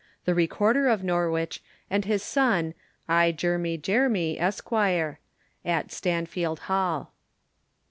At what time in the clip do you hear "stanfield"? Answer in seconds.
5.91-6.61